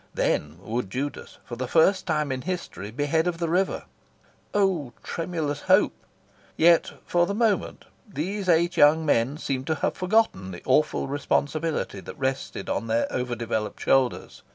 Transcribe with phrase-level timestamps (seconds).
[0.15, 3.83] Then would Judas, for the first time in history, be head of the river.
[4.51, 5.93] Oh tremulous hope!
[6.57, 11.99] Yet, for the moment, these eight young men seemed to have forgotten the awful responsibility
[11.99, 14.41] that rested on their over developed shoulders.